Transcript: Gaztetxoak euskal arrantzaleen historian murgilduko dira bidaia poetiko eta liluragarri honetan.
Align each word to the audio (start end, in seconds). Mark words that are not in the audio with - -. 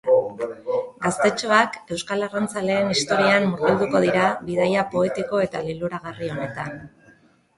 Gaztetxoak 1.01 1.75
euskal 1.95 2.25
arrantzaleen 2.27 2.89
historian 2.95 3.45
murgilduko 3.51 4.01
dira 4.05 4.23
bidaia 4.49 4.85
poetiko 4.95 5.43
eta 5.49 5.61
liluragarri 5.69 6.33
honetan. 6.37 6.73